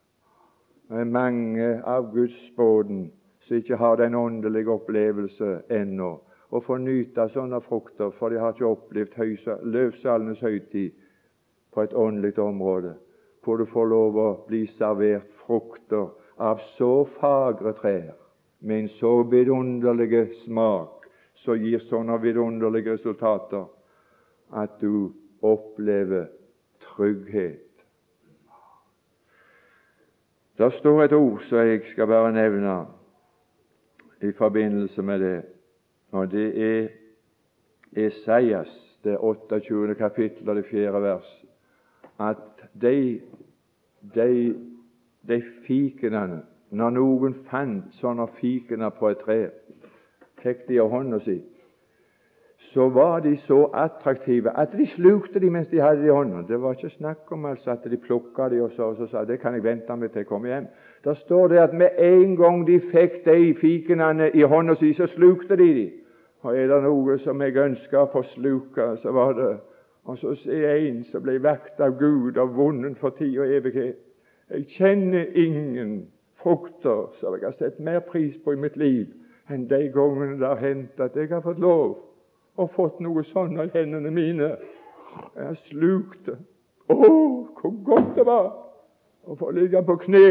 [0.91, 3.11] Det er mange av Guds båten
[3.47, 6.13] som ikke har den åndelige opplevelse ennå,
[6.53, 10.93] å få nyte sånne frukter, for de har ikke opplevd løvsalenes høytid
[11.73, 12.95] på et åndelig område,
[13.43, 18.13] hvor du får lov å bli servert frukter av så fagre trær
[18.61, 21.09] med en så vidunderlig smak,
[21.43, 23.67] som gir sånne vidunderlige resultater
[24.55, 25.11] at du
[25.43, 26.29] opplever
[26.85, 27.69] trygghet.
[30.59, 32.75] Det står et ord som jeg skal bare nevne
[34.23, 35.43] i forbindelse med det,
[36.13, 36.89] og det er
[37.93, 39.95] Esaias, det 28.
[39.95, 41.03] kapittel og det 4.
[41.03, 41.45] vers,
[42.21, 42.37] at
[42.83, 43.21] de,
[44.15, 44.55] de,
[45.29, 46.43] de fikenene
[46.73, 49.39] når noen fant sånne fikener på et tre,
[50.41, 51.37] fikk de av hånda si,
[52.71, 56.45] så var de så attraktive at de slukte de mens de hadde de i hånda.
[56.49, 59.25] Det var ikke snakk om altså at de plukka de og så, og så sa
[59.25, 60.67] det kan jeg vente med til jeg kommer hjem.
[61.05, 65.07] Da står det at med en gang de fikk de fikenene i hånda si, så
[65.07, 65.91] slukte de de.
[66.43, 69.53] Og er det noe som jeg ønsker å få sluka, så var det
[70.05, 73.53] og så ser jeg en som ble vakt av Gud og vunnet for tid og
[73.55, 74.01] evighet.
[74.51, 76.09] Jeg kjenner ingen
[76.43, 79.07] frukter som jeg har sett mer pris på i mitt liv
[79.51, 81.95] enn de gangene det har hendt at jeg har fått lov
[82.57, 84.51] og fått noe sånn av hendene mine.
[85.37, 86.37] Jeg slukte.
[86.93, 88.51] Å, hvor godt det var
[89.25, 90.27] å få ligge på kne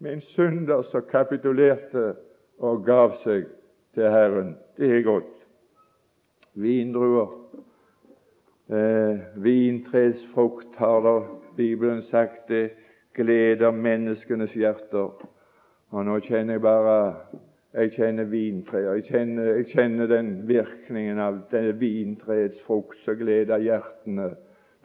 [0.00, 2.14] med en synder som kapitulerte
[2.64, 3.46] og gav seg
[3.96, 4.54] til Herren.
[4.76, 5.32] Det er godt.
[6.56, 7.28] Vindruer.
[8.66, 11.16] Eh, vintresfrukt har da
[11.56, 12.70] Bibelen sagt det
[13.14, 15.12] gleder menneskenes hjerter.
[15.94, 16.96] Og nå kjenner jeg bare
[17.76, 18.88] jeg kjenner vintreet.
[18.96, 24.32] Jeg kjenner, jeg kjenner den virkningen av denne vintreets frukt som gleder hjertene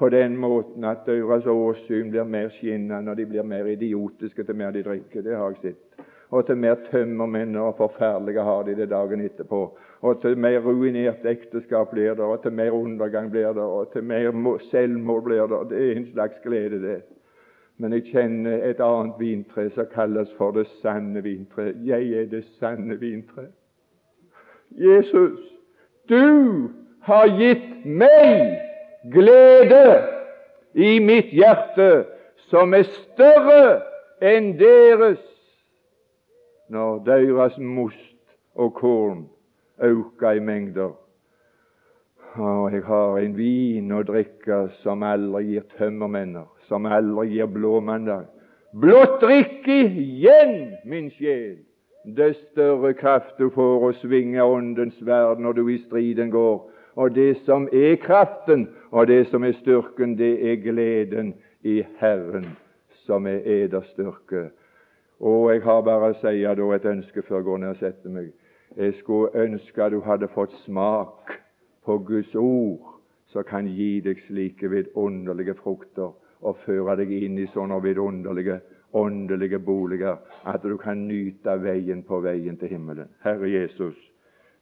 [0.02, 4.58] på den måten at deres åsyn blir mer skinnende, og de blir mer idiotiske til
[4.58, 5.22] mer de drikker.
[5.22, 6.08] Det har jeg sett.
[6.32, 9.62] Og til mer tømmermenn og forferdelige har de det dagen etterpå.
[10.02, 14.04] Og til mer ruinert ekteskap blir det, og til mer undergang blir det, og til
[14.04, 14.32] mer
[14.72, 15.62] selvmord blir det.
[15.70, 17.02] Det er en slags glede, det.
[17.78, 21.72] Men jeg kjenner et annet vintre som kalles for det sanne vintre.
[21.86, 23.48] Jeg er det sanne vintre.
[24.72, 25.40] Jesus,
[26.10, 26.70] du
[27.02, 28.60] har gitt meg
[29.12, 29.86] glede
[30.74, 32.06] i mitt hjerte
[32.52, 33.82] som er større
[34.22, 35.22] enn deres
[36.72, 39.26] når deres most og korn
[39.84, 40.92] øker i mengder.
[42.36, 48.30] Og jeg har en vin å drikke som aldri gir tømmermenner, som aldri gir blåmandag.
[48.72, 51.58] Blott drikk igjen, min sjel,
[52.06, 56.62] det større kraft du får å svinge åndens verd når du i striden går.
[56.96, 61.34] Og det som er kraften, og det som er styrken, det er gleden
[61.68, 62.48] i Herren,
[63.04, 64.48] som er eders styrke.
[65.20, 68.16] Og jeg har bare å si da et ønske før jeg går ned og setter
[68.16, 68.32] meg.
[68.80, 71.36] Jeg skulle ønske du hadde fått smak
[71.84, 72.96] på Guds ord,
[73.28, 78.62] som kan gi deg slike vidunderlige frukter og føre deg inn i sånne vidunderlige
[78.94, 83.08] åndelige boliger at du kan nyte veien på veien til himmelen.
[83.24, 83.96] Herre Jesus,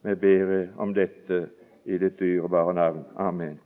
[0.03, 1.47] vi ber om dette
[1.85, 3.03] i ditt dyrebare navn.
[3.17, 3.57] Amen.